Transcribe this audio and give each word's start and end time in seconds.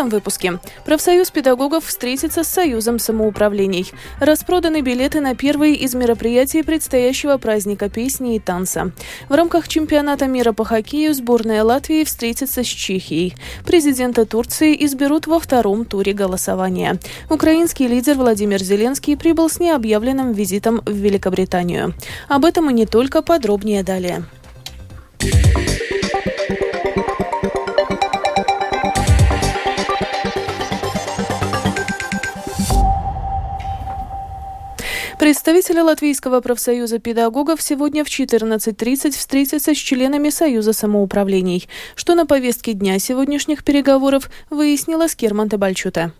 этом 0.00 0.08
выпуске 0.08 0.58
профсоюз 0.86 1.30
педагогов 1.30 1.84
встретится 1.84 2.42
с 2.42 2.48
Союзом 2.48 2.98
самоуправлений. 2.98 3.92
Распроданы 4.18 4.80
билеты 4.80 5.20
на 5.20 5.34
первые 5.34 5.74
из 5.74 5.94
мероприятий 5.94 6.62
предстоящего 6.62 7.36
праздника 7.36 7.90
песни 7.90 8.36
и 8.36 8.40
танца. 8.40 8.92
В 9.28 9.34
рамках 9.34 9.68
чемпионата 9.68 10.26
мира 10.26 10.52
по 10.52 10.64
хоккею 10.64 11.12
сборная 11.12 11.62
Латвии 11.62 12.04
встретится 12.04 12.64
с 12.64 12.66
Чехией. 12.66 13.34
Президента 13.66 14.24
Турции 14.24 14.74
изберут 14.86 15.26
во 15.26 15.38
втором 15.38 15.84
туре 15.84 16.14
голосования. 16.14 16.98
Украинский 17.28 17.86
лидер 17.86 18.16
Владимир 18.16 18.62
Зеленский 18.62 19.18
прибыл 19.18 19.50
с 19.50 19.60
необъявленным 19.60 20.32
визитом 20.32 20.80
в 20.86 20.92
Великобританию. 20.92 21.92
Об 22.28 22.46
этом 22.46 22.70
и 22.70 22.72
не 22.72 22.86
только 22.86 23.20
подробнее 23.20 23.82
далее. 23.82 24.24
Представители 35.20 35.80
Латвийского 35.80 36.40
профсоюза 36.40 36.98
педагогов 36.98 37.60
сегодня 37.60 38.04
в 38.04 38.08
14.30 38.08 39.10
встретятся 39.10 39.74
с 39.74 39.76
членами 39.76 40.30
Союза 40.30 40.72
самоуправлений. 40.72 41.68
Что 41.94 42.14
на 42.14 42.24
повестке 42.24 42.72
дня 42.72 42.98
сегодняшних 42.98 43.62
переговоров, 43.62 44.30
выяснила 44.48 45.08
Скерман 45.08 45.50
Табальчута 45.50 46.14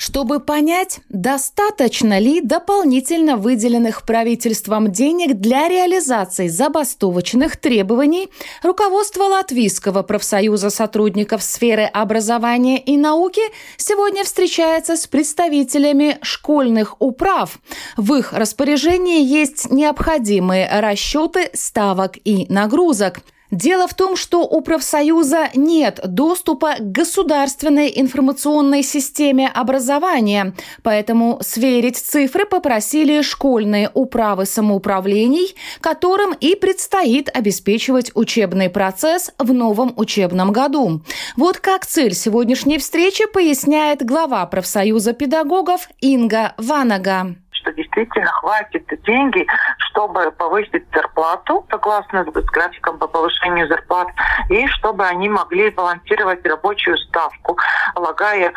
чтобы 0.00 0.40
понять, 0.40 1.00
достаточно 1.10 2.18
ли 2.18 2.40
дополнительно 2.40 3.36
выделенных 3.36 4.06
правительством 4.06 4.90
денег 4.90 5.34
для 5.34 5.68
реализации 5.68 6.48
забастовочных 6.48 7.58
требований, 7.58 8.30
руководство 8.62 9.24
Латвийского 9.24 10.02
профсоюза 10.02 10.70
сотрудников 10.70 11.42
сферы 11.42 11.82
образования 11.84 12.78
и 12.78 12.96
науки 12.96 13.42
сегодня 13.76 14.24
встречается 14.24 14.96
с 14.96 15.06
представителями 15.06 16.16
школьных 16.22 16.96
управ. 16.98 17.58
В 17.98 18.14
их 18.14 18.32
распоряжении 18.32 19.22
есть 19.22 19.70
необходимые 19.70 20.66
расчеты 20.80 21.50
ставок 21.52 22.16
и 22.24 22.46
нагрузок– 22.48 23.20
Дело 23.50 23.88
в 23.88 23.94
том, 23.94 24.16
что 24.16 24.42
у 24.42 24.60
профсоюза 24.60 25.50
нет 25.54 26.00
доступа 26.04 26.76
к 26.78 26.92
государственной 26.92 27.92
информационной 27.96 28.84
системе 28.84 29.48
образования, 29.48 30.54
поэтому 30.82 31.40
сверить 31.42 31.96
цифры 31.96 32.46
попросили 32.46 33.22
школьные 33.22 33.90
управы 33.92 34.46
самоуправлений, 34.46 35.56
которым 35.80 36.32
и 36.32 36.54
предстоит 36.54 37.28
обеспечивать 37.28 38.12
учебный 38.14 38.70
процесс 38.70 39.32
в 39.38 39.52
новом 39.52 39.94
учебном 39.96 40.52
году. 40.52 41.02
Вот 41.36 41.58
как 41.58 41.86
цель 41.86 42.14
сегодняшней 42.14 42.78
встречи 42.78 43.26
поясняет 43.26 44.04
глава 44.04 44.46
профсоюза 44.46 45.12
педагогов 45.12 45.88
Инга 46.00 46.54
Ванага 46.56 47.34
что 47.60 47.72
действительно 47.72 48.26
хватит 48.26 48.86
деньги, 49.04 49.46
чтобы 49.78 50.30
повысить 50.32 50.84
зарплату 50.92 51.66
согласно 51.70 52.24
с 52.24 52.44
графиком 52.46 52.98
по 52.98 53.06
повышению 53.06 53.68
зарплат, 53.68 54.08
и 54.48 54.66
чтобы 54.68 55.04
они 55.04 55.28
могли 55.28 55.70
балансировать 55.70 56.44
рабочую 56.46 56.96
ставку, 56.98 57.58
полагая 57.94 58.52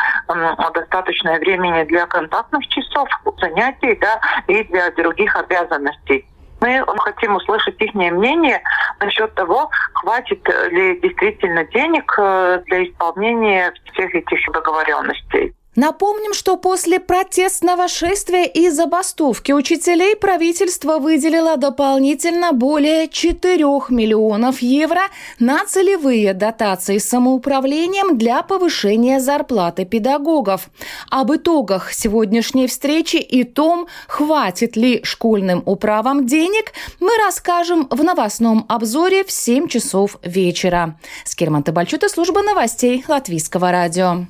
достаточное 0.73 1.39
времени 1.39 1.83
для 1.83 2.05
контактных 2.07 2.67
часов, 2.67 3.09
занятий 3.39 3.95
да, 3.95 4.19
и 4.47 4.63
для 4.63 4.91
других 4.91 5.35
обязанностей. 5.35 6.25
Мы 6.61 6.81
хотим 6.99 7.35
услышать 7.35 7.79
их 7.81 7.93
мнение 7.93 8.61
насчет 9.01 9.33
того, 9.35 9.69
хватит 9.95 10.47
ли 10.71 10.97
действительно 11.01 11.65
денег 11.65 12.13
э, 12.17 12.63
для 12.67 12.85
исполнения 12.85 13.73
всех 13.91 14.15
этих 14.15 14.39
договоренностей. 14.53 15.53
Напомним, 15.75 16.35
что 16.35 16.55
после 16.55 16.99
протестного 16.99 17.87
шествия 17.87 18.45
и 18.45 18.69
забастовки 18.69 19.51
учителей 19.51 20.15
правительство 20.15 20.99
выделило 20.99 21.57
дополнительно 21.57 22.53
более 22.53 23.07
4 23.07 23.63
миллионов 23.89 24.61
евро 24.61 25.01
на 25.39 25.65
целевые 25.65 26.35
дотации 26.35 26.99
самоуправлением 26.99 28.19
для 28.19 28.43
повышения 28.43 29.19
зарплаты 29.19 29.85
педагогов. 29.85 30.69
Об 31.09 31.33
итогах 31.33 31.91
сегодняшней 31.91 32.67
встречи 32.67 33.15
и 33.15 33.43
том, 33.43 33.87
хватит 34.07 34.75
ли 34.75 35.01
школьным 35.03 35.63
управам 35.65 36.27
денег, 36.27 36.73
мы 36.99 37.09
расскажем 37.25 37.87
в 37.89 38.03
новостном 38.03 38.65
обзоре 38.69 39.23
в 39.23 39.31
7 39.31 39.67
часов 39.67 40.17
вечера. 40.21 40.99
Скирман 41.25 41.63
Табальчута, 41.63 42.09
служба 42.09 42.43
новостей 42.43 43.03
Латвийского 43.07 43.71
радио. 43.71 44.27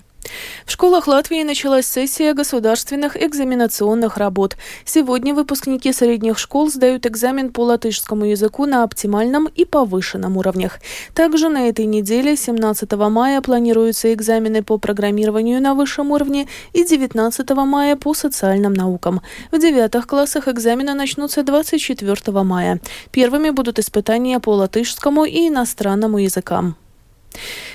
В 0.65 0.71
школах 0.71 1.07
Латвии 1.07 1.43
началась 1.43 1.87
сессия 1.87 2.33
государственных 2.33 3.21
экзаменационных 3.21 4.17
работ. 4.17 4.55
Сегодня 4.85 5.33
выпускники 5.33 5.91
средних 5.91 6.39
школ 6.39 6.69
сдают 6.69 7.05
экзамен 7.05 7.51
по 7.51 7.61
латышскому 7.61 8.25
языку 8.25 8.65
на 8.65 8.83
оптимальном 8.83 9.47
и 9.47 9.65
повышенном 9.65 10.37
уровнях. 10.37 10.79
Также 11.13 11.49
на 11.49 11.67
этой 11.67 11.85
неделе, 11.85 12.35
17 12.35 12.91
мая, 12.93 13.41
планируются 13.41 14.13
экзамены 14.13 14.63
по 14.63 14.77
программированию 14.77 15.61
на 15.61 15.73
высшем 15.73 16.11
уровне 16.11 16.47
и 16.73 16.83
19 16.83 17.49
мая 17.51 17.95
по 17.95 18.13
социальным 18.13 18.73
наукам. 18.73 19.21
В 19.51 19.59
девятых 19.59 20.07
классах 20.07 20.47
экзамены 20.47 20.93
начнутся 20.93 21.43
24 21.43 22.43
мая. 22.43 22.79
Первыми 23.11 23.49
будут 23.49 23.79
испытания 23.79 24.39
по 24.39 24.53
латышскому 24.53 25.25
и 25.25 25.49
иностранному 25.49 26.17
языкам. 26.19 26.75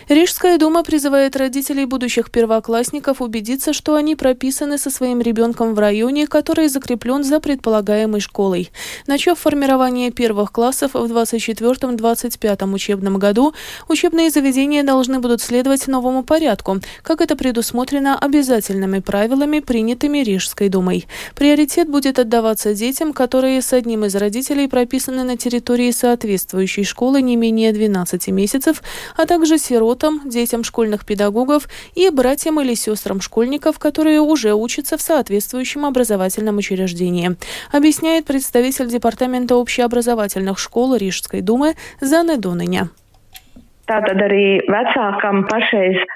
Рижская 0.09 0.57
дума 0.57 0.85
призывает 0.85 1.37
родителей 1.37 1.85
будущих 1.85 2.31
первоклассников 2.31 3.21
убедиться, 3.21 3.75
что 3.75 3.95
они 3.95 4.17
прописаны 4.17 4.79
со 4.79 4.89
своим 4.89 5.21
ребенком 5.21 5.75
в 5.75 5.79
районе, 5.79 6.27
который 6.27 6.69
закреплен 6.69 7.23
за 7.23 7.41
предполагаемой 7.41 8.21
школой. 8.21 8.71
Начав 9.07 9.39
формирование 9.39 10.11
первых 10.11 10.51
классов 10.51 10.95
в 10.95 11.13
24-25 11.13 12.73
учебном 12.73 13.19
году, 13.19 13.53
учебные 13.87 14.31
заведения 14.31 14.83
должны 14.83 15.19
будут 15.19 15.43
следовать 15.43 15.87
новому 15.89 16.23
порядку, 16.23 16.81
как 17.03 17.21
это 17.21 17.37
предусмотрено 17.37 18.19
обязательными 18.19 19.01
правилами, 19.01 19.61
принятыми 19.61 20.21
Рижской 20.21 20.71
думой. 20.71 21.07
Приоритет 21.37 21.87
будет 21.87 22.19
отдаваться 22.19 22.73
детям, 22.73 23.13
которые 23.13 23.61
с 23.61 23.75
одним 23.75 24.07
из 24.07 24.17
родителей 24.17 24.69
прописаны 24.69 25.25
на 25.25 25.37
территории 25.37 25.91
соответствующей 25.91 26.85
школы 26.85 27.21
не 27.21 27.37
менее 27.37 27.75
12 27.75 28.29
месяцев, 28.29 28.83
а 29.15 29.27
также 29.27 29.59
сирот 29.59 29.98
сиротам, 29.99 30.29
детям 30.29 30.65
школьных 30.65 31.05
педагогов 31.05 31.69
и 31.95 32.11
братьям 32.11 32.61
или 32.61 32.75
сестрам 32.75 33.21
школьников, 33.21 33.79
которые 33.79 34.21
уже 34.21 34.55
учатся 34.55 34.97
в 34.97 35.03
соответствующем 35.03 35.85
образовательном 35.85 36.59
учреждении, 36.59 37.37
объясняет 37.73 38.25
представитель 38.25 38.89
Департамента 38.89 39.57
общеобразовательных 39.57 40.59
школ 40.59 40.95
Рижской 40.95 41.41
думы 41.41 41.75
Заны 42.01 42.37
Доныня. 42.37 42.91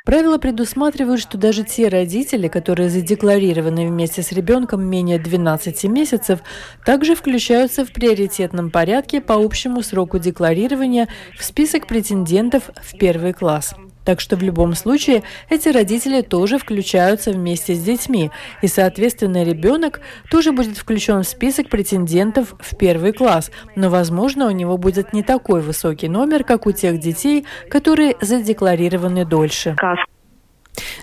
Правила 0.04 0.38
предусматривают, 0.38 1.20
что 1.20 1.38
даже 1.38 1.64
те 1.64 1.88
родители, 1.88 2.48
которые 2.48 2.88
задекларированы 2.88 3.86
вместе 3.86 4.22
с 4.22 4.32
ребенком 4.32 4.84
менее 4.84 5.18
12 5.18 5.84
месяцев, 5.84 6.40
также 6.84 7.14
включаются 7.14 7.84
в 7.84 7.92
приоритетном 7.92 8.70
порядке 8.70 9.20
по 9.20 9.34
общему 9.34 9.82
сроку 9.82 10.18
декларирования 10.18 11.08
в 11.38 11.44
список 11.44 11.86
претендентов 11.86 12.70
в 12.76 12.98
первый 12.98 13.32
класс. 13.32 13.74
Так 14.04 14.20
что 14.20 14.36
в 14.36 14.42
любом 14.42 14.74
случае 14.74 15.22
эти 15.48 15.68
родители 15.68 16.22
тоже 16.22 16.58
включаются 16.58 17.30
вместе 17.30 17.74
с 17.74 17.82
детьми, 17.82 18.30
и, 18.60 18.66
соответственно, 18.66 19.44
ребенок 19.44 20.00
тоже 20.30 20.52
будет 20.52 20.76
включен 20.76 21.22
в 21.22 21.28
список 21.28 21.68
претендентов 21.68 22.54
в 22.58 22.76
первый 22.76 23.12
класс, 23.12 23.50
но, 23.76 23.90
возможно, 23.90 24.46
у 24.46 24.50
него 24.50 24.76
будет 24.76 25.12
не 25.12 25.22
такой 25.22 25.60
высокий 25.60 26.08
номер, 26.08 26.44
как 26.44 26.66
у 26.66 26.72
тех 26.72 26.98
детей, 26.98 27.46
которые 27.70 28.16
задекларированы 28.20 29.24
дольше. 29.24 29.76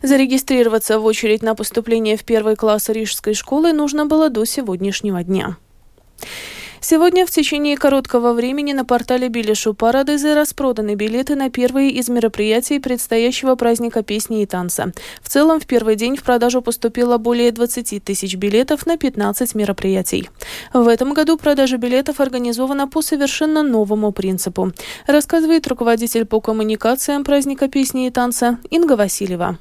Зарегистрироваться 0.02 1.00
в 1.00 1.06
очередь 1.06 1.44
на 1.44 1.56
поступление 1.56 2.18
в 2.18 2.24
первый 2.24 2.56
класс 2.56 2.90
Рижской 2.90 3.34
школы 3.34 3.72
нужно 3.74 4.06
было 4.06 4.30
до 4.30 4.46
сегодняшнего 4.46 5.24
дня. 5.24 5.58
Сегодня 6.90 7.28
в 7.28 7.30
течение 7.30 7.78
короткого 7.78 8.34
времени 8.34 8.74
на 8.74 8.84
портале 8.84 9.30
Билишу 9.30 9.76
Парадызы 9.76 10.34
распроданы 10.34 10.96
билеты 10.96 11.36
на 11.36 11.52
первые 11.52 11.92
из 11.92 12.10
мероприятий 12.10 12.80
предстоящего 12.80 13.54
праздника 13.54 14.02
песни 14.02 14.42
и 14.42 14.48
танца. 14.48 14.92
В 15.22 15.30
целом, 15.30 15.60
в 15.60 15.68
первый 15.68 15.96
день 15.96 16.16
в 16.16 16.24
продажу 16.24 16.64
поступило 16.64 17.20
более 17.20 17.52
20 17.52 18.04
тысяч 18.04 18.36
билетов 18.38 18.88
на 18.88 18.98
15 18.98 19.54
мероприятий. 19.54 20.32
В 20.74 20.88
этом 20.88 21.14
году 21.14 21.38
продажа 21.38 21.78
билетов 21.78 22.20
организована 22.20 22.88
по 22.88 23.04
совершенно 23.04 23.62
новому 23.62 24.12
принципу, 24.12 24.72
рассказывает 25.06 25.68
руководитель 25.68 26.26
по 26.26 26.42
коммуникациям 26.42 27.24
праздника 27.24 27.68
песни 27.68 28.08
и 28.08 28.10
танца 28.10 28.58
Инга 28.72 28.96
Васильева. 28.96 29.60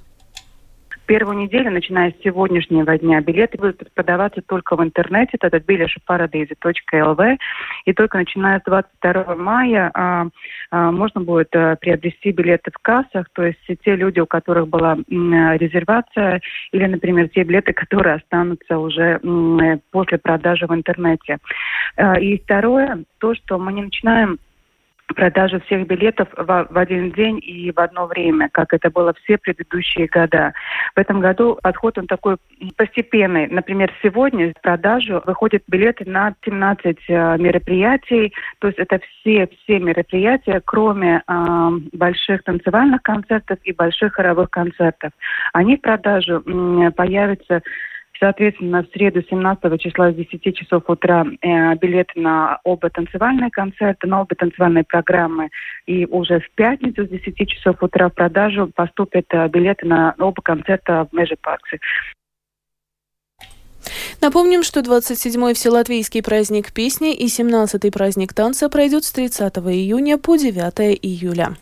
Первую 1.08 1.38
неделю, 1.38 1.70
начиная 1.70 2.12
с 2.12 2.22
сегодняшнего 2.22 2.96
дня, 2.99 3.20
билеты 3.22 3.56
будут 3.56 3.82
продаваться 3.94 4.43
только 4.43 4.76
в 4.76 4.84
интернете, 4.84 5.38
это 5.40 5.56
bileşuparadise.lv, 5.56 7.38
и 7.87 7.93
только 7.94 8.19
начиная 8.19 8.60
с 8.60 8.62
22 8.64 9.34
мая 9.37 9.90
а, 9.94 10.26
а, 10.70 10.93
можно 10.93 11.22
будет 11.22 11.49
а, 11.56 11.76
приобрести 11.76 12.31
билеты 12.31 12.70
в 12.70 12.78
кассах, 12.82 13.26
то 13.32 13.43
есть 13.43 13.58
те 13.84 13.96
люди, 13.96 14.20
у 14.20 14.26
которых 14.26 14.69
была 14.69 14.99
м, 15.10 15.52
резервация, 15.56 16.43
или, 16.72 16.84
например, 16.84 17.31
те 17.31 17.43
билеты, 17.43 17.72
которые 17.88 18.16
останутся 18.16 18.78
уже 18.78 19.19
м, 19.25 19.81
после 19.90 20.19
продажи 20.19 20.66
в 20.66 20.75
интернете. 20.75 21.38
А, 21.96 22.20
и 22.20 22.38
второе, 22.38 23.05
то, 23.19 23.34
что 23.34 23.58
мы 23.58 23.72
не 23.72 23.82
начинаем 23.82 24.38
продажи 25.14 25.60
всех 25.60 25.87
билетов 25.87 26.28
в, 26.37 26.66
в 26.70 26.78
один 26.78 27.10
день 27.12 27.40
и 27.43 27.72
в 27.72 27.78
одно 27.78 28.06
время, 28.06 28.49
как 28.52 28.72
это 28.72 28.90
было 28.90 29.14
все 29.22 29.38
предыдущие 29.38 30.06
года. 30.06 30.52
В 30.94 30.99
этом 30.99 31.20
году 31.20 31.58
подход 31.62 31.99
он 31.99 32.06
такой 32.06 32.37
постепенный. 32.76 33.46
Например, 33.49 33.93
сегодня 34.02 34.52
в 34.52 34.60
продажу 34.62 35.22
выходят 35.26 35.62
билеты 35.69 36.05
на 36.08 36.34
17 36.44 36.96
э, 37.08 37.38
мероприятий, 37.38 38.32
то 38.58 38.69
есть 38.69 38.78
это 38.78 39.00
все, 39.00 39.49
все 39.49 39.78
мероприятия, 39.78 40.60
кроме 40.64 41.22
э, 41.26 41.70
больших 41.93 42.43
танцевальных 42.44 43.02
концертов 43.02 43.58
и 43.64 43.72
больших 43.72 44.14
хоровых 44.14 44.50
концертов. 44.50 45.12
Они 45.52 45.76
в 45.76 45.81
продажу 45.81 46.43
э, 46.44 46.90
появятся 46.93 47.62
Соответственно, 48.20 48.82
в 48.82 48.93
среду 48.93 49.23
17 49.23 49.81
числа 49.81 50.11
с 50.11 50.15
10 50.15 50.56
часов 50.56 50.82
утра 50.88 51.25
э, 51.41 51.75
билеты 51.76 52.20
на 52.20 52.59
оба 52.65 52.91
танцевальные 52.91 53.50
концерты, 53.50 54.09
на 54.09 54.23
обе 54.23 54.35
танцевальные 54.35 54.85
программы. 54.85 55.50
И 55.87 56.05
уже 56.06 56.41
в 56.41 56.50
пятницу 56.56 57.06
с 57.06 57.09
10 57.09 57.49
часов 57.49 57.82
утра 57.82 58.09
в 58.09 58.15
продажу 58.15 58.70
поступят 58.75 59.26
э, 59.31 59.49
билеты 59.49 59.87
на 59.87 60.15
оба 60.19 60.43
концерта 60.43 61.06
в 61.11 61.15
Межи 61.15 61.37
Парксе. 61.41 61.79
Напомним, 64.20 64.65
что 64.65 64.81
27-й 64.81 65.55
Вселатвийский 65.55 66.23
праздник 66.23 66.73
песни 66.73 67.15
и 67.15 67.26
17-й 67.26 67.93
праздник 67.93 68.35
танца 68.35 68.69
пройдет 68.69 69.05
с 69.05 69.12
30 69.12 69.59
июня 69.59 70.19
по 70.19 70.37
9 70.37 70.99
июля. 71.03 71.55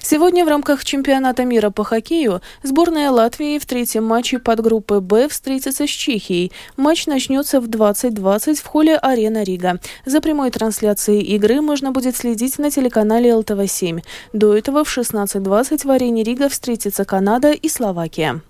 Сегодня 0.00 0.44
в 0.44 0.48
рамках 0.48 0.84
чемпионата 0.84 1.44
мира 1.44 1.70
по 1.70 1.84
хоккею 1.84 2.42
сборная 2.62 3.10
Латвии 3.10 3.58
в 3.58 3.66
третьем 3.66 4.04
матче 4.04 4.38
подгруппы 4.38 5.00
«Б» 5.00 5.28
встретится 5.28 5.86
с 5.86 5.90
Чехией. 5.90 6.52
Матч 6.76 7.06
начнется 7.06 7.60
в 7.60 7.68
20.20 7.68 8.56
в 8.56 8.66
холле 8.66 8.96
«Арена 8.96 9.42
Рига». 9.42 9.78
За 10.04 10.20
прямой 10.20 10.50
трансляцией 10.50 11.22
игры 11.22 11.60
можно 11.60 11.92
будет 11.92 12.16
следить 12.16 12.58
на 12.58 12.70
телеканале 12.70 13.32
ЛТВ-7. 13.32 14.02
До 14.32 14.56
этого 14.56 14.84
в 14.84 14.98
16.20 14.98 15.86
в 15.86 15.90
«Арене 15.90 16.24
Рига» 16.24 16.48
встретится 16.48 17.04
Канада 17.04 17.52
и 17.52 17.68
Словакия. 17.68 18.42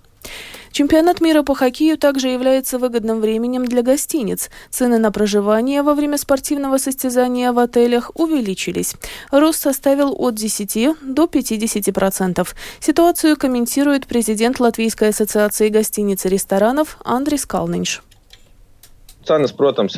Чемпионат 0.73 1.21
мира 1.21 1.43
по 1.43 1.53
хоккею 1.53 1.99
также 1.99 2.29
является 2.29 2.79
выгодным 2.79 3.21
временем 3.21 3.65
для 3.65 3.83
гостиниц. 3.83 4.49
Цены 4.71 4.97
на 4.97 5.11
проживание 5.11 5.83
во 5.83 5.93
время 5.93 6.17
спортивного 6.17 6.79
состязания 6.79 7.51
в 7.51 7.59
отелях 7.59 8.09
увеличились. 8.15 8.95
Рост 9.29 9.61
составил 9.61 10.15
от 10.17 10.33
10 10.33 10.97
до 11.01 11.25
50%. 11.25 12.47
Ситуацию 12.79 13.37
комментирует 13.37 14.07
президент 14.07 14.59
Латвийской 14.59 15.09
ассоциации 15.09 15.69
гостиниц 15.69 16.25
и 16.25 16.29
ресторанов 16.29 16.97
Андрей 17.03 17.37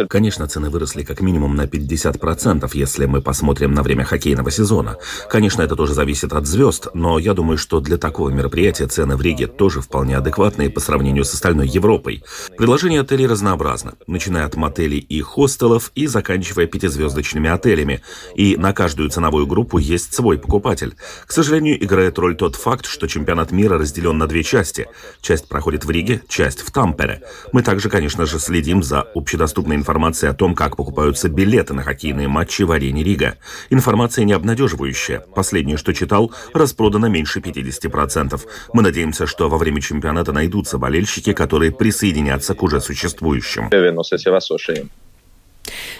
Конечно, 0.07 0.47
цены 0.47 0.69
выросли 0.69 1.03
как 1.03 1.21
минимум 1.21 1.55
на 1.55 1.63
50%, 1.63 2.69
если 2.73 3.05
мы 3.05 3.21
посмотрим 3.21 3.73
на 3.73 3.83
время 3.83 4.03
хоккейного 4.03 4.51
сезона. 4.51 4.97
Конечно, 5.29 5.61
это 5.61 5.75
тоже 5.75 5.93
зависит 5.93 6.33
от 6.33 6.45
звезд, 6.45 6.87
но 6.93 7.19
я 7.19 7.33
думаю, 7.33 7.57
что 7.57 7.79
для 7.79 7.97
такого 7.97 8.29
мероприятия 8.29 8.87
цены 8.87 9.15
в 9.15 9.21
Риге 9.21 9.47
тоже 9.47 9.81
вполне 9.81 10.17
адекватные 10.17 10.69
по 10.69 10.79
сравнению 10.79 11.25
с 11.25 11.33
остальной 11.33 11.67
Европой. 11.67 12.23
Предложение 12.57 13.01
отелей 13.01 13.27
разнообразно, 13.27 13.93
начиная 14.07 14.45
от 14.45 14.55
мотелей 14.55 14.99
и 14.99 15.21
хостелов 15.21 15.91
и 15.95 16.07
заканчивая 16.07 16.67
пятизвездочными 16.67 17.49
отелями. 17.49 18.01
И 18.35 18.57
на 18.57 18.73
каждую 18.73 19.09
ценовую 19.09 19.47
группу 19.47 19.77
есть 19.77 20.13
свой 20.13 20.37
покупатель. 20.37 20.95
К 21.25 21.31
сожалению, 21.31 21.83
играет 21.83 22.19
роль 22.19 22.35
тот 22.35 22.55
факт, 22.55 22.85
что 22.85 23.07
чемпионат 23.07 23.51
мира 23.51 23.77
разделен 23.77 24.17
на 24.17 24.27
две 24.27 24.43
части. 24.43 24.87
Часть 25.21 25.47
проходит 25.47 25.85
в 25.85 25.89
Риге, 25.89 26.21
часть 26.27 26.61
в 26.61 26.71
Тампере. 26.71 27.21
Мы 27.51 27.63
также, 27.63 27.89
конечно 27.89 28.25
же, 28.25 28.39
следим 28.39 28.83
за 28.83 29.01
общедоступной 29.15 29.75
информации 29.75 30.27
о 30.27 30.33
том, 30.33 30.55
как 30.55 30.75
покупаются 30.77 31.29
билеты 31.29 31.73
на 31.73 31.83
хоккейные 31.83 32.27
матчи 32.27 32.63
в 32.63 32.71
арене 32.71 33.03
Рига. 33.03 33.37
Информация 33.69 34.25
не 34.25 34.33
обнадеживающая. 34.33 35.19
Последнее, 35.35 35.77
что 35.77 35.93
читал, 35.93 36.31
распродано 36.53 37.07
меньше 37.07 37.39
50%. 37.39 38.39
Мы 38.73 38.81
надеемся, 38.81 39.27
что 39.27 39.49
во 39.49 39.57
время 39.57 39.81
чемпионата 39.81 40.31
найдутся 40.31 40.77
болельщики, 40.77 41.33
которые 41.33 41.71
присоединятся 41.71 42.55
к 42.55 42.63
уже 42.63 42.81
существующим. 42.81 43.69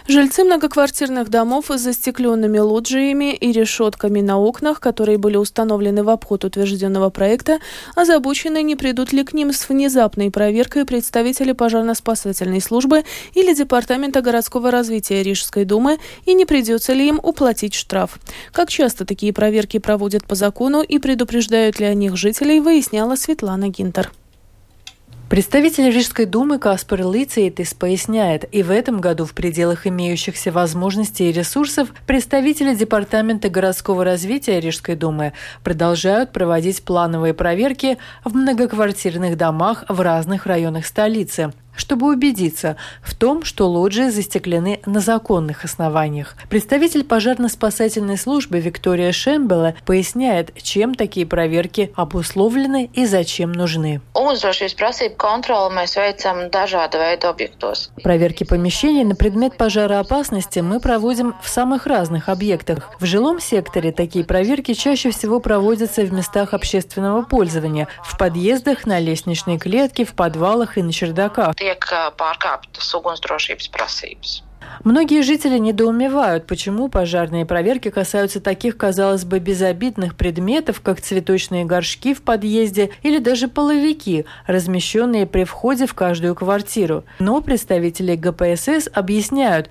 Жильцы 0.08 0.44
многоквартирных 0.44 1.30
домов 1.30 1.66
с 1.70 1.80
застекленными 1.80 2.60
лоджиями 2.60 3.34
и 3.34 3.52
решетками 3.52 4.22
на 4.22 4.40
окнах, 4.40 4.80
которые 4.80 5.18
были 5.18 5.38
установлены 5.38 6.04
в 6.04 6.10
обход 6.10 6.46
утвержденного 6.46 7.10
проекта, 7.10 7.60
озабочены, 7.96 8.62
не 8.62 8.76
придут 8.76 9.14
ли 9.14 9.24
к 9.24 9.34
ним 9.34 9.52
с 9.52 9.70
внезапной 9.70 10.32
проверкой 10.32 10.86
представители 10.86 11.54
пожарно-спасательной 11.54 12.62
службы 12.62 13.04
или 13.34 13.54
Департамента 13.54 14.22
городского 14.22 14.72
развития 14.72 15.24
Рижской 15.24 15.66
думы 15.66 16.00
и 16.26 16.34
не 16.34 16.46
придется 16.46 16.94
ли 16.94 17.08
им 17.08 17.20
уплатить 17.22 17.74
штраф. 17.74 18.20
Как 18.52 18.70
часто 18.70 19.06
такие 19.06 19.34
проверки 19.34 19.80
проводят 19.80 20.26
по 20.26 20.36
закону 20.36 20.82
и 20.82 21.00
предупреждают 21.00 21.80
ли 21.80 21.86
о 21.86 21.94
них 21.94 22.18
жителей, 22.18 22.60
выясняла 22.60 23.16
Светлана 23.16 23.70
Гинтер. 23.70 24.12
Представитель 25.28 25.90
Рижской 25.90 26.26
думы 26.26 26.60
Каспар 26.60 27.02
Лицейтис 27.02 27.74
поясняет, 27.74 28.46
и 28.54 28.62
в 28.62 28.70
этом 28.70 29.02
году 29.02 29.26
в 29.26 29.34
пределах 29.34 29.88
имеющихся 29.88 30.52
возможностей 30.52 31.30
и 31.30 31.32
ресурсов 31.32 31.90
представители 32.06 32.76
Департамента 32.76 33.50
городского 33.50 34.06
развития 34.06 34.60
Рижской 34.60 34.96
думы 34.96 35.34
продолжают 35.64 36.32
проводить 36.32 36.84
плановые 36.84 37.34
проверки 37.34 37.98
в 38.24 38.36
многоквартирных 38.36 39.36
домах 39.36 39.84
в 39.90 40.00
разных 40.00 40.46
районах 40.46 40.86
столицы, 40.86 41.52
чтобы 41.76 42.08
убедиться 42.08 42.78
в 43.02 43.16
том, 43.16 43.44
что 43.44 43.70
лоджии 43.70 44.10
застеклены 44.10 44.80
на 44.86 45.00
законных 45.00 45.64
основаниях. 45.64 46.36
Представитель 46.50 47.04
пожарно-спасательной 47.04 48.18
службы 48.18 48.60
Виктория 48.60 49.12
Шембела 49.12 49.76
поясняет, 49.86 50.56
чем 50.62 50.96
такие 50.96 51.26
проверки 51.26 51.92
обусловлены 51.96 52.90
и 52.94 53.06
зачем 53.06 53.52
нужны. 53.52 54.02
Проверки 58.04 58.44
помещений 58.44 59.04
на 59.04 59.16
предмет 59.16 59.58
пожароопасности 59.58 60.60
мы 60.60 60.80
проводим 60.80 61.36
в 61.42 61.50
самых 61.50 61.86
разных 61.86 62.30
объектах. 62.30 62.92
В 63.00 63.06
жилом 63.06 63.40
секторе 63.40 63.92
такие 63.92 64.26
проверки 64.26 64.74
чаще 64.74 65.12
всего 65.12 65.40
проводятся 65.40 66.02
в 66.04 66.14
местах 66.14 66.54
общественного 66.54 67.24
пользования, 67.24 67.88
в 68.04 68.18
подъездах, 68.18 68.86
на 68.86 69.00
лестничной 69.00 69.58
клетке, 69.58 70.06
в 70.06 70.14
подвалах 70.14 70.78
и 70.78 70.84
на 70.84 70.92
чердаках 70.92 71.56
tiek 71.66 71.94
pārkāptas 72.20 72.94
ugunsdrošības 72.98 73.72
prasības. 73.74 74.42
Многие 74.84 75.22
жители 75.22 75.58
недоумевают, 75.58 76.48
почему 76.48 76.90
пожарные 76.90 77.46
проверки 77.46 77.90
касаются 77.90 78.40
таких, 78.42 78.78
казалось 78.78 79.24
бы, 79.24 79.40
безобидных 79.40 80.16
предметов, 80.16 80.82
как 80.82 81.02
цветочные 81.02 81.66
горшки 81.66 82.14
в 82.14 82.22
подъезде 82.22 82.92
или 83.04 83.20
даже 83.20 83.48
половики, 83.48 84.26
размещенные 84.48 85.28
при 85.28 85.44
входе 85.44 85.86
в 85.86 85.94
каждую 85.94 86.36
квартиру. 86.36 87.04
Но 87.20 87.42
представители 87.42 88.16
ГПСС 88.16 88.90
объясняют, 88.94 89.70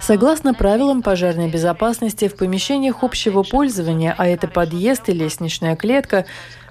Согласно 0.00 0.54
правилам 0.54 1.02
пожарной 1.02 1.48
безопасности 1.48 2.26
в 2.26 2.36
помещениях 2.36 3.04
общего 3.04 3.44
пользования, 3.44 4.12
а 4.18 4.26
это 4.26 4.48
подъезд 4.48 5.08
и 5.08 5.12
лестничная 5.12 5.76
клетка, 5.76 6.26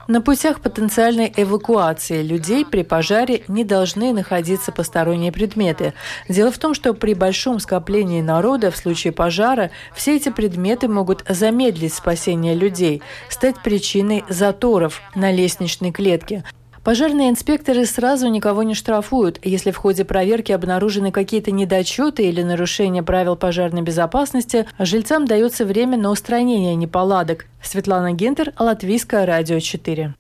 на 0.08 0.22
путях 0.22 0.62
потенциальной 0.62 1.32
эвакуации 1.36 2.22
людей 2.22 2.66
при 2.66 2.84
пожаре 2.84 3.44
не 3.48 3.64
должны 3.64 4.14
находиться 4.14 4.72
посторонние 4.72 5.32
предметы. 5.32 5.94
Дело 6.30 6.52
в 6.52 6.58
том, 6.58 6.74
что 6.74 6.94
при 6.94 7.14
большом 7.14 7.60
скоплении 7.60 8.22
народа 8.22 8.72
в 8.72 8.78
случае 8.78 9.14
пожара 9.14 9.72
все 9.94 10.16
эти 10.16 10.30
предметы 10.30 10.88
могут 10.88 11.24
замедлить 11.28 11.94
спасение 11.94 12.56
людей, 12.56 13.02
стать 13.30 13.62
причиной 13.62 14.24
заторов 14.30 15.02
на 15.16 15.32
лестничной 15.32 15.92
клетке. 15.92 16.44
Пожарные 16.88 17.32
инспекторы 17.32 17.86
сразу 17.86 18.30
никого 18.30 18.64
не 18.64 18.74
штрафуют, 18.74 19.42
если 19.44 19.72
в 19.72 19.76
ходе 19.76 20.06
проверки 20.06 20.54
обнаружены 20.54 21.12
какие-то 21.12 21.52
недочеты 21.52 22.24
или 22.24 22.42
нарушения 22.42 23.04
правил 23.04 23.36
пожарной 23.36 23.82
безопасности, 23.82 24.66
жильцам 24.80 25.26
дается 25.26 25.66
время 25.66 25.98
на 25.98 26.12
устранение 26.12 26.76
неполадок. 26.76 27.48
Светлана 27.62 28.14
Гентер, 28.14 28.54
Латвийское 28.58 29.26
радио 29.26 29.60
4. 29.60 30.16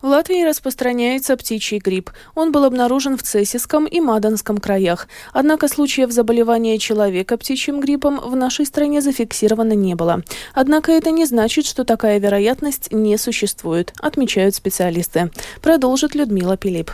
В 0.00 0.06
Латвии 0.06 0.44
распространяется 0.44 1.36
птичий 1.36 1.78
грипп. 1.78 2.10
Он 2.34 2.52
был 2.52 2.64
обнаружен 2.64 3.16
в 3.16 3.22
Цесиском 3.22 3.86
и 3.86 4.00
Маданском 4.00 4.58
краях. 4.58 5.08
Однако 5.32 5.68
случаев 5.68 6.10
заболевания 6.10 6.78
человека 6.78 7.36
птичьим 7.36 7.80
гриппом 7.80 8.20
в 8.20 8.36
нашей 8.36 8.66
стране 8.66 9.00
зафиксировано 9.00 9.72
не 9.72 9.94
было. 9.94 10.22
Однако 10.54 10.92
это 10.92 11.10
не 11.10 11.26
значит, 11.26 11.66
что 11.66 11.84
такая 11.84 12.18
вероятность 12.18 12.92
не 12.92 13.16
существует, 13.18 13.92
отмечают 14.00 14.54
специалисты. 14.54 15.30
Продолжит 15.60 16.14
Людмила 16.14 16.56
Пилип. 16.56 16.90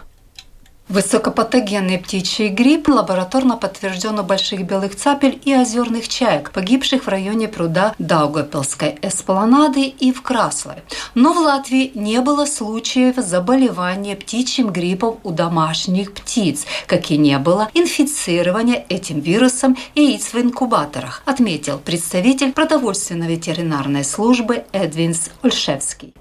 Высокопатогенный 0.88 1.98
птичий 1.98 2.48
грипп 2.48 2.88
лабораторно 2.88 3.58
подтвержден 3.58 4.18
у 4.20 4.22
больших 4.22 4.62
белых 4.62 4.96
цапель 4.96 5.38
и 5.44 5.54
озерных 5.54 6.08
чаек, 6.08 6.50
погибших 6.50 7.04
в 7.04 7.08
районе 7.08 7.46
пруда 7.46 7.94
Даугапилской 7.98 8.96
эспланады 9.02 9.82
и 9.82 10.12
в 10.12 10.22
Краслове. 10.22 10.82
Но 11.14 11.34
в 11.34 11.38
Латвии 11.40 11.92
не 11.94 12.22
было 12.22 12.46
случаев 12.46 13.16
заболевания 13.16 14.16
птичьим 14.16 14.70
гриппом 14.70 15.18
у 15.24 15.30
домашних 15.30 16.14
птиц, 16.14 16.64
как 16.86 17.10
и 17.10 17.18
не 17.18 17.38
было 17.38 17.68
инфицирования 17.74 18.86
этим 18.88 19.20
вирусом 19.20 19.76
яиц 19.94 20.32
в 20.32 20.36
инкубаторах, 20.40 21.22
отметил 21.26 21.80
представитель 21.84 22.52
продовольственно-ветеринарной 22.52 24.04
службы 24.04 24.64
Эдвинс 24.72 25.32
Ольшевский. 25.42 26.14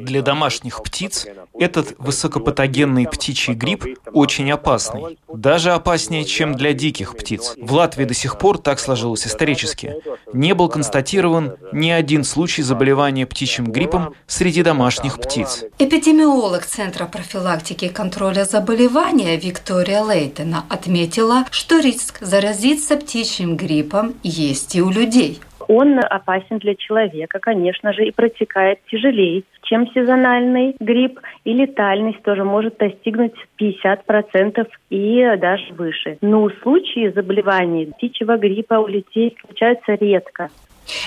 Для 0.00 0.22
домашних 0.22 0.82
птиц 0.82 1.26
этот 1.58 1.94
высокопатогенный 1.98 2.77
патогенный 2.78 3.08
птичий 3.08 3.54
грипп 3.54 3.84
очень 4.12 4.50
опасный. 4.52 5.18
Даже 5.32 5.72
опаснее, 5.72 6.24
чем 6.24 6.54
для 6.54 6.72
диких 6.72 7.16
птиц. 7.16 7.54
В 7.60 7.72
Латвии 7.72 8.04
до 8.04 8.14
сих 8.14 8.38
пор 8.38 8.58
так 8.58 8.78
сложилось 8.78 9.26
исторически. 9.26 9.96
Не 10.32 10.54
был 10.54 10.68
констатирован 10.68 11.56
ни 11.72 11.90
один 11.90 12.22
случай 12.22 12.62
заболевания 12.62 13.26
птичьим 13.26 13.66
гриппом 13.66 14.14
среди 14.28 14.62
домашних 14.62 15.18
птиц. 15.18 15.64
Эпидемиолог 15.78 16.66
Центра 16.66 17.06
профилактики 17.06 17.86
и 17.86 17.88
контроля 17.88 18.44
заболевания 18.44 19.36
Виктория 19.36 20.02
Лейтена 20.02 20.64
отметила, 20.68 21.46
что 21.50 21.80
риск 21.80 22.18
заразиться 22.20 22.96
птичьим 22.96 23.56
гриппом 23.56 24.14
есть 24.22 24.76
и 24.76 24.82
у 24.82 24.90
людей 24.90 25.40
он 25.68 25.98
опасен 25.98 26.58
для 26.58 26.74
человека, 26.74 27.38
конечно 27.38 27.92
же, 27.92 28.04
и 28.04 28.10
протекает 28.10 28.80
тяжелее, 28.90 29.44
чем 29.62 29.86
сезональный 29.92 30.74
грипп, 30.80 31.20
и 31.44 31.52
летальность 31.52 32.22
тоже 32.22 32.42
может 32.42 32.78
достигнуть 32.78 33.34
50% 33.60 34.66
и 34.90 35.36
даже 35.38 35.72
выше. 35.74 36.18
Но 36.22 36.48
случаи 36.62 37.12
заболеваний 37.14 37.86
птичьего 37.86 38.36
гриппа 38.36 38.74
у 38.74 38.86
людей 38.86 39.36
случаются 39.44 39.94
редко. 39.94 40.50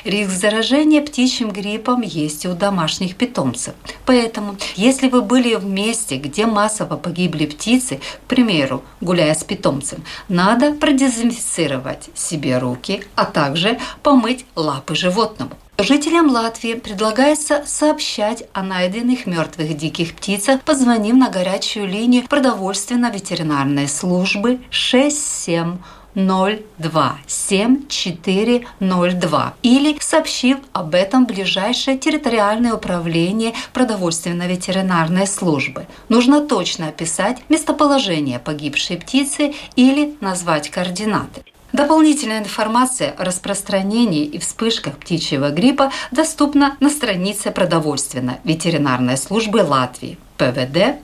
Риск 0.03 0.31
заражения 0.31 1.01
птичьим 1.01 1.51
гриппом 1.51 2.01
есть 2.01 2.45
и 2.45 2.47
у 2.47 2.53
домашних 2.53 3.15
питомцев. 3.15 3.73
Поэтому, 4.05 4.55
если 4.75 5.07
вы 5.09 5.21
были 5.21 5.55
в 5.55 5.65
месте, 5.65 6.17
где 6.17 6.45
массово 6.45 6.97
погибли 6.97 7.45
птицы, 7.45 7.99
к 8.25 8.29
примеру, 8.29 8.83
гуляя 8.99 9.33
с 9.33 9.43
питомцем, 9.43 10.03
надо 10.29 10.73
продезинфицировать 10.73 12.09
себе 12.15 12.57
руки, 12.57 13.03
а 13.15 13.25
также 13.25 13.79
помыть 14.03 14.45
лапы 14.55 14.95
животному. 14.95 15.51
Жителям 15.83 16.29
Латвии 16.29 16.75
предлагается 16.75 17.63
сообщать 17.65 18.43
о 18.53 18.61
найденных 18.61 19.25
мертвых 19.25 19.75
диких 19.75 20.13
птицах, 20.13 20.61
позвонив 20.61 21.15
на 21.15 21.29
горячую 21.29 21.87
линию 21.87 22.27
продовольственно-ветеринарной 22.27 23.87
службы 23.87 24.59
67 24.69 25.77
02 26.15 27.17
7402 27.27 29.53
или 29.63 29.97
сообщил 29.99 30.57
об 30.73 30.95
этом 30.95 31.25
ближайшее 31.25 31.97
территориальное 31.97 32.73
управление 32.73 33.53
продовольственно-ветеринарной 33.73 35.27
службы. 35.27 35.87
Нужно 36.09 36.45
точно 36.45 36.89
описать 36.89 37.37
местоположение 37.49 38.39
погибшей 38.39 38.97
птицы 38.97 39.53
или 39.75 40.15
назвать 40.21 40.69
координаты. 40.69 41.43
Дополнительная 41.73 42.39
информация 42.39 43.11
о 43.11 43.23
распространении 43.23 44.25
и 44.25 44.39
вспышках 44.39 44.97
птичьего 44.97 45.51
гриппа 45.51 45.91
доступна 46.11 46.75
на 46.81 46.89
странице 46.89 47.51
продовольственно-ветеринарной 47.51 49.15
службы 49.17 49.63
Латвии 49.63 50.17
pvd.gov.lv. 50.37 50.99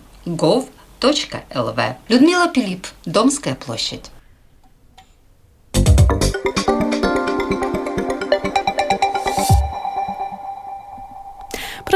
Людмила 2.10 2.50
Пилип, 2.50 2.86
Домская 3.06 3.56
площадь. 3.56 4.12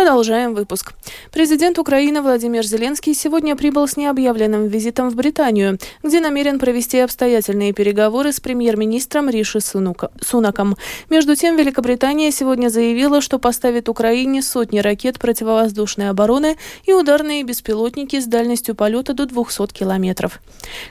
Продолжаем 0.01 0.55
выпуск. 0.55 0.93
Президент 1.31 1.77
Украины 1.77 2.23
Владимир 2.23 2.65
Зеленский 2.65 3.13
сегодня 3.13 3.55
прибыл 3.55 3.87
с 3.87 3.97
необъявленным 3.97 4.67
визитом 4.67 5.11
в 5.11 5.15
Британию, 5.15 5.77
где 6.01 6.19
намерен 6.19 6.57
провести 6.57 6.97
обстоятельные 6.97 7.71
переговоры 7.71 8.31
с 8.31 8.39
премьер-министром 8.39 9.29
Риши 9.29 9.59
Сунаком. 9.61 10.75
Между 11.11 11.35
тем, 11.35 11.55
Великобритания 11.55 12.31
сегодня 12.31 12.69
заявила, 12.69 13.21
что 13.21 13.37
поставит 13.37 13.89
Украине 13.89 14.41
сотни 14.41 14.79
ракет 14.79 15.19
противовоздушной 15.19 16.09
обороны 16.09 16.57
и 16.83 16.93
ударные 16.93 17.43
беспилотники 17.43 18.19
с 18.19 18.25
дальностью 18.25 18.73
полета 18.73 19.13
до 19.13 19.27
200 19.27 19.67
километров. 19.71 20.41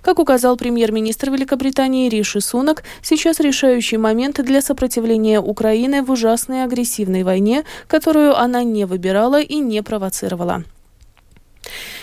Как 0.02 0.20
указал 0.20 0.56
премьер-министр 0.56 1.32
Великобритании 1.32 2.08
Риши 2.08 2.40
Сунак, 2.40 2.84
сейчас 3.02 3.40
решающий 3.40 3.96
момент 3.96 4.40
для 4.40 4.62
сопротивления 4.62 5.40
Украины 5.40 6.04
в 6.04 6.12
ужасной 6.12 6.62
агрессивной 6.62 7.24
войне, 7.24 7.64
которую 7.88 8.38
она 8.38 8.62
не 8.62 8.84
выбирала 9.00 9.40
и 9.40 9.56
не 9.56 9.82
провоцировала. 9.82 10.62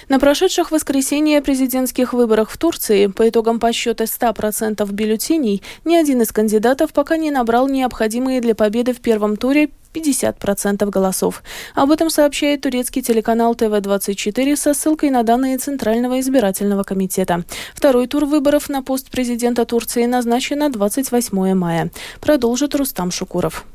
На 0.09 0.19
прошедших 0.19 0.71
воскресенье 0.71 1.41
президентских 1.41 2.13
выборах 2.13 2.49
в 2.49 2.57
Турции 2.57 3.07
по 3.07 3.27
итогам 3.27 3.59
подсчета 3.59 4.05
100% 4.05 4.91
бюллетеней 4.91 5.61
ни 5.85 5.95
один 5.95 6.21
из 6.21 6.31
кандидатов 6.31 6.93
пока 6.93 7.17
не 7.17 7.29
набрал 7.29 7.67
необходимые 7.67 8.41
для 8.41 8.55
победы 8.55 8.93
в 8.93 9.01
первом 9.01 9.35
туре 9.35 9.69
50% 9.93 10.89
голосов. 10.89 11.43
Об 11.75 11.91
этом 11.91 12.09
сообщает 12.09 12.61
турецкий 12.61 13.01
телеканал 13.01 13.53
ТВ-24 13.55 14.55
со 14.55 14.73
ссылкой 14.73 15.09
на 15.09 15.23
данные 15.23 15.57
Центрального 15.57 16.19
избирательного 16.19 16.83
комитета. 16.83 17.43
Второй 17.75 18.07
тур 18.07 18.25
выборов 18.25 18.69
на 18.69 18.81
пост 18.81 19.11
президента 19.11 19.65
Турции 19.65 20.05
назначен 20.05 20.59
на 20.59 20.69
28 20.69 21.53
мая. 21.53 21.91
Продолжит 22.21 22.75
Рустам 22.75 23.11
Шукуров. 23.11 23.65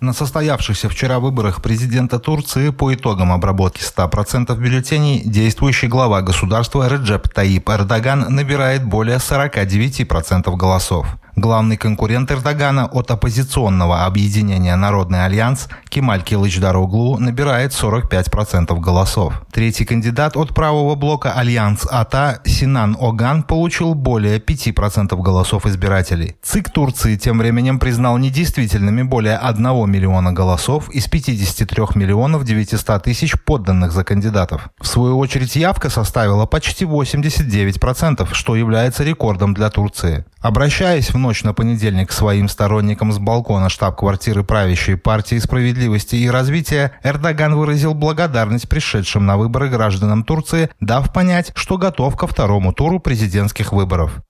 На 0.00 0.12
состоявшихся 0.12 0.88
вчера 0.88 1.18
выборах 1.18 1.62
президента 1.62 2.18
Турции 2.18 2.70
по 2.70 2.92
итогам 2.92 3.32
обработки 3.32 3.80
100% 3.80 4.56
бюллетеней 4.56 5.22
действующий 5.24 5.86
глава 5.86 6.20
государства 6.20 6.88
Реджеп 6.88 7.28
Таип 7.28 7.70
Эрдоган 7.70 8.26
набирает 8.28 8.84
более 8.84 9.18
49% 9.18 10.56
голосов. 10.56 11.06
Главный 11.36 11.76
конкурент 11.76 12.30
Эрдогана 12.30 12.86
от 12.86 13.10
оппозиционного 13.10 14.04
объединения 14.04 14.76
«Народный 14.76 15.24
альянс» 15.24 15.66
Кемаль 15.88 16.22
Кылычдароглу 16.22 17.18
набирает 17.18 17.72
45% 17.72 18.78
голосов. 18.78 19.42
Третий 19.52 19.84
кандидат 19.84 20.36
от 20.36 20.54
правого 20.54 20.94
блока 20.94 21.32
«Альянс 21.32 21.86
АТА» 21.90 22.40
Синан 22.44 22.96
Оган 23.00 23.42
получил 23.42 23.94
более 23.94 24.38
5% 24.38 25.20
голосов 25.20 25.66
избирателей. 25.66 26.36
ЦИК 26.40 26.70
Турции 26.70 27.16
тем 27.16 27.38
временем 27.38 27.80
признал 27.80 28.16
недействительными 28.18 29.02
более 29.02 29.36
1 29.36 29.90
миллиона 29.90 30.32
голосов 30.32 30.88
из 30.90 31.08
53 31.08 31.84
миллионов 31.96 32.44
900 32.44 33.02
тысяч 33.02 33.34
подданных 33.44 33.90
за 33.90 34.04
кандидатов. 34.04 34.68
В 34.80 34.86
свою 34.86 35.18
очередь 35.18 35.56
явка 35.56 35.90
составила 35.90 36.46
почти 36.46 36.84
89%, 36.84 38.28
что 38.32 38.54
является 38.54 39.02
рекордом 39.02 39.52
для 39.52 39.68
Турции. 39.70 40.24
Обращаясь 40.40 41.08
в 41.08 41.23
ночь 41.24 41.42
на 41.42 41.54
понедельник 41.54 42.12
своим 42.12 42.48
сторонникам 42.48 43.10
с 43.10 43.18
балкона 43.18 43.70
штаб-квартиры 43.70 44.44
правящей 44.44 44.96
партии 44.96 45.38
справедливости 45.38 46.16
и 46.16 46.28
развития, 46.28 46.92
Эрдоган 47.02 47.56
выразил 47.56 47.94
благодарность 47.94 48.68
пришедшим 48.68 49.24
на 49.24 49.38
выборы 49.38 49.70
гражданам 49.70 50.22
Турции, 50.22 50.68
дав 50.80 51.10
понять, 51.12 51.52
что 51.54 51.78
готов 51.78 52.16
ко 52.16 52.26
второму 52.26 52.74
туру 52.74 53.00
президентских 53.00 53.72
выборов. 53.72 54.20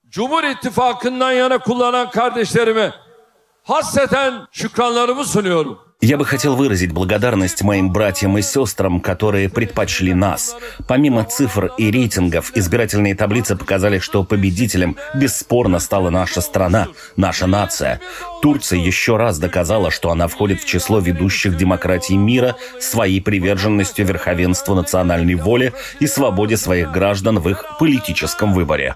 Cumhur. 4.95 5.84
Я 6.01 6.17
бы 6.17 6.25
хотел 6.25 6.55
выразить 6.55 6.91
благодарность 6.91 7.63
моим 7.63 7.91
братьям 7.91 8.37
и 8.37 8.41
сестрам, 8.41 8.99
которые 8.99 9.49
предпочли 9.49 10.13
нас. 10.13 10.55
Помимо 10.87 11.23
цифр 11.23 11.71
и 11.77 11.89
рейтингов, 11.89 12.51
избирательные 12.53 13.15
таблицы 13.15 13.55
показали, 13.55 13.99
что 13.99 14.23
победителем 14.23 14.97
бесспорно 15.15 15.79
стала 15.79 16.09
наша 16.09 16.41
страна, 16.41 16.89
наша 17.15 17.47
нация. 17.47 18.01
Турция 18.41 18.77
еще 18.77 19.15
раз 19.15 19.39
доказала, 19.39 19.89
что 19.89 20.11
она 20.11 20.27
входит 20.27 20.61
в 20.61 20.65
число 20.65 20.99
ведущих 20.99 21.55
демократий 21.55 22.17
мира 22.17 22.55
своей 22.79 23.21
приверженностью 23.21 24.05
верховенству 24.05 24.75
национальной 24.75 25.35
воли 25.35 25.73
и 25.99 26.07
свободе 26.07 26.57
своих 26.57 26.91
граждан 26.91 27.39
в 27.39 27.49
их 27.49 27.65
политическом 27.79 28.53
выборе. 28.53 28.95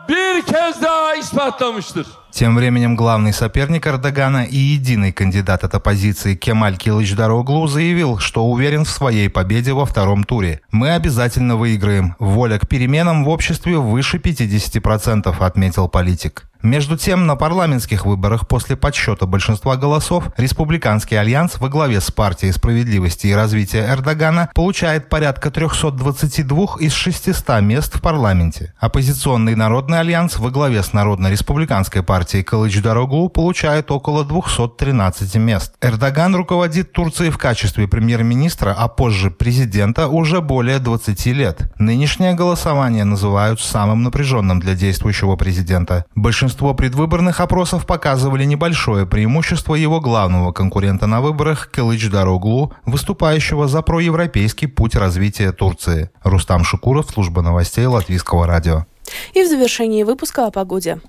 Тем 2.31 2.55
временем 2.55 2.95
главный 2.95 3.33
соперник 3.33 3.87
Эрдогана 3.87 4.43
и 4.43 4.55
единый 4.55 5.11
кандидат 5.11 5.63
от 5.63 5.75
оппозиции 5.75 6.35
Кемаль 6.35 6.77
Кылычдароглу 6.77 7.67
заявил, 7.67 8.19
что 8.19 8.45
уверен 8.45 8.85
в 8.85 8.89
своей 8.89 9.29
победе 9.29 9.73
во 9.73 9.85
втором 9.85 10.23
туре. 10.23 10.61
«Мы 10.71 10.91
обязательно 10.91 11.55
выиграем. 11.55 12.15
Воля 12.19 12.59
к 12.59 12.67
переменам 12.67 13.23
в 13.25 13.29
обществе 13.29 13.77
выше 13.77 14.17
50%, 14.17 15.35
отметил 15.39 15.89
политик. 15.89 16.48
Между 16.61 16.97
тем, 16.97 17.25
на 17.25 17.37
парламентских 17.37 18.05
выборах 18.05 18.45
после 18.45 18.75
подсчета 18.75 19.25
большинства 19.25 19.77
голосов 19.77 20.25
Республиканский 20.35 21.17
альянс 21.17 21.57
во 21.57 21.69
главе 21.69 22.01
с 22.01 22.11
партией 22.11 22.51
справедливости 22.51 23.27
и 23.27 23.33
развития 23.33 23.87
Эрдогана 23.89 24.49
получает 24.53 25.07
порядка 25.07 25.51
322 25.51 26.65
из 26.81 26.91
600 26.91 27.61
мест 27.61 27.95
в 27.95 28.01
парламенте. 28.01 28.73
Оппозиционный 28.77 29.55
Народный 29.55 30.01
альянс 30.01 30.37
во 30.37 30.49
главе 30.49 30.83
с 30.83 30.91
Народно-республиканской 30.91 32.03
партией 32.03 32.43
Кылычдароглу 32.43 33.29
получает 33.29 33.89
около 33.89 34.25
213 34.25 35.35
мест. 35.37 35.75
Эрдоган 35.81 36.35
руководит 36.35 36.91
Турцией 36.91 37.29
в 37.29 37.37
качестве 37.37 37.87
премьер-министра, 37.87 38.75
а 38.77 38.89
позже 38.89 39.31
президента 39.31 40.09
уже 40.09 40.41
более 40.41 40.79
20 40.79 41.25
лет. 41.27 41.71
Нынешнее 41.79 42.33
голосование 42.33 43.05
называют 43.05 43.61
самым 43.61 44.03
напряженным 44.03 44.59
для 44.59 44.75
действующего 44.75 45.37
президента. 45.37 46.03
Большинство 46.15 46.48
Большинство 46.49 46.73
предвыборных 46.73 47.41
опросов 47.41 47.85
показывали 47.85 48.43
небольшое 48.43 49.05
преимущество 49.05 49.75
его 49.75 50.01
главного 50.01 50.51
конкурента 50.51 51.05
на 51.05 51.21
выборах 51.21 51.69
Кылыч 51.69 52.09
Дароглу, 52.09 52.73
выступающего 52.87 53.67
за 53.67 53.83
проевропейский 53.83 54.67
путь 54.67 54.95
развития 54.95 55.51
Турции. 55.51 56.09
Рустам 56.23 56.63
Шукуров, 56.63 57.11
служба 57.11 57.43
новостей 57.43 57.85
Латвийского 57.85 58.47
радио. 58.47 58.87
И 59.35 59.43
в 59.43 59.47
завершении 59.47 60.01
выпуска 60.01 60.47
о 60.47 60.49
погоде. 60.49 60.99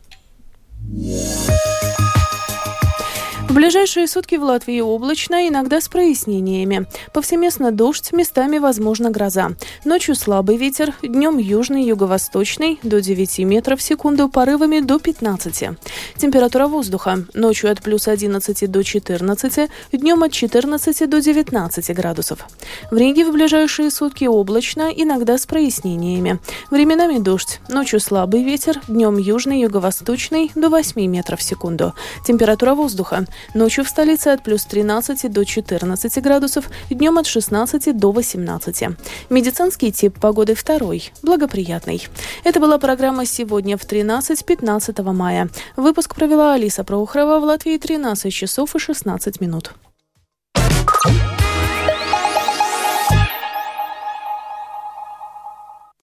В 3.51 3.53
ближайшие 3.53 4.07
сутки 4.07 4.37
в 4.37 4.45
Латвии 4.45 4.81
облачно, 4.81 5.49
иногда 5.49 5.81
с 5.81 5.89
прояснениями. 5.89 6.87
Повсеместно 7.13 7.73
дождь, 7.73 8.13
местами 8.13 8.59
возможна 8.59 9.11
гроза. 9.11 9.57
Ночью 9.85 10.15
слабый 10.15 10.57
ветер, 10.57 10.95
днем 11.03 11.37
южный, 11.37 11.83
юго-восточный 11.83 12.79
до 12.85 13.01
9 13.01 13.41
метров 13.41 13.81
в 13.81 13.83
секунду, 13.83 14.29
порывами 14.29 14.79
до 14.79 15.01
15. 15.01 15.71
Температура 16.17 16.69
воздуха. 16.69 17.25
Ночью 17.35 17.73
от 17.73 17.83
плюс 17.83 18.07
11 18.07 18.71
до 18.71 18.85
14, 18.85 19.69
днем 19.95 20.23
от 20.23 20.31
14 20.31 21.11
до 21.11 21.21
19 21.21 21.97
градусов. 21.97 22.47
В 22.93 22.97
Риге 22.97 23.25
в 23.25 23.33
ближайшие 23.33 23.91
сутки 23.91 24.27
облачно, 24.27 24.93
иногда 24.95 25.37
с 25.37 25.47
прояснениями. 25.47 26.39
Временами 26.71 27.19
дождь. 27.19 27.59
Ночью 27.69 27.99
слабый 27.99 28.45
ветер, 28.45 28.81
днем 28.87 29.19
южный, 29.19 29.61
юго-восточный 29.63 30.53
до 30.55 30.69
8 30.69 31.05
метров 31.07 31.41
в 31.41 31.43
секунду. 31.43 31.95
Температура 32.25 32.77
воздуха. 32.77 33.27
Ночью 33.55 33.85
в 33.85 33.89
столице 33.89 34.29
от 34.29 34.43
плюс 34.43 34.65
13 34.65 35.31
до 35.33 35.45
14 35.45 36.23
градусов, 36.23 36.71
днем 36.91 37.19
от 37.19 37.27
16 37.27 37.97
до 37.97 38.13
18. 38.13 38.85
Медицинский 39.31 39.93
тип 39.93 40.19
погоды 40.21 40.55
второй, 40.55 41.13
благоприятный. 41.23 42.07
Это 42.45 42.61
была 42.61 42.79
программа 42.79 43.27
«Сегодня 43.27 43.77
в 43.77 43.83
13-15 43.83 45.13
мая». 45.13 45.49
Выпуск 45.77 46.15
провела 46.15 46.55
Алиса 46.55 46.85
Проухрова 46.85 47.41
в 47.41 47.45
Латвии 47.45 47.79
13 47.79 48.33
часов 48.33 48.75
и 48.77 48.79
16 48.79 49.41
минут. 49.41 49.73